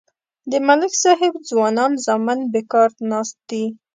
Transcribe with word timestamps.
د 0.51 0.53
ملک 0.67 0.93
صاحب 1.03 1.33
ځوانان 1.49 1.91
زامن 2.05 2.39
بیکار 2.53 2.89
ناست 3.11 3.37
دي. 3.49 3.65